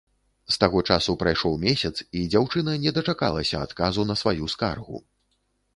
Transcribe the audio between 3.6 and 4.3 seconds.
адказу на